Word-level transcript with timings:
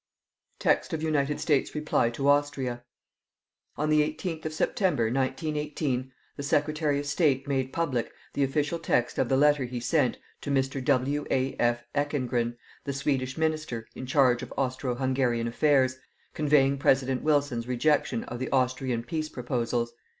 TEXT 0.57 0.93
OF 0.93 1.03
UNITED 1.03 1.39
STATES 1.39 1.75
REPLY 1.75 2.09
TO 2.09 2.27
AUSTRIA. 2.27 2.83
On 3.77 3.87
the 3.91 4.01
18th 4.01 4.45
of 4.45 4.53
September, 4.55 5.03
1918, 5.11 6.11
the 6.37 6.41
Secretary 6.41 6.99
of 6.99 7.05
State 7.05 7.47
made 7.47 7.71
public 7.71 8.11
the 8.33 8.43
official 8.43 8.79
text 8.79 9.19
of 9.19 9.29
the 9.29 9.37
letter 9.37 9.65
he 9.65 9.79
sent, 9.79 10.17
to 10.41 10.49
Mr. 10.49 10.83
W. 10.83 11.25
A. 11.29 11.55
F. 11.59 11.83
Ekengren, 11.93 12.57
the 12.83 12.93
Swedish 12.93 13.37
Minister, 13.37 13.85
in 13.93 14.07
charge 14.07 14.41
of 14.41 14.51
Austro 14.57 14.95
Hungarian 14.95 15.45
affairs, 15.47 15.97
conveying 16.33 16.79
President 16.79 17.21
Wilson's 17.21 17.67
rejection 17.67 18.23
of 18.23 18.39
the 18.39 18.49
Austrian 18.49 19.03
peace 19.03 19.29
proposals. 19.29 19.93